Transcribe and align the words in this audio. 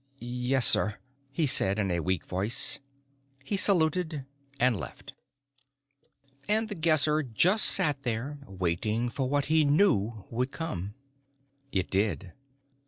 "Yes, 0.17 0.65
sir," 0.65 0.97
he 1.31 1.45
said 1.45 1.77
in 1.77 1.91
a 1.91 1.99
weak 1.99 2.25
voice. 2.25 2.79
He 3.43 3.55
saluted 3.55 4.25
and 4.59 4.75
left. 4.75 5.13
And 6.49 6.69
The 6.69 6.73
Guesser 6.73 7.21
just 7.21 7.65
sat 7.67 8.01
there, 8.01 8.39
waiting 8.47 9.09
for 9.09 9.29
what 9.29 9.45
he 9.45 9.63
knew 9.63 10.25
would 10.31 10.51
come. 10.51 10.95
It 11.71 11.91
did. 11.91 12.33